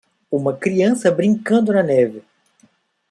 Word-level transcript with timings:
uma 0.31 0.51
criança 0.57 1.11
brincando 1.11 1.71
na 1.71 1.83
neve. 1.83 2.23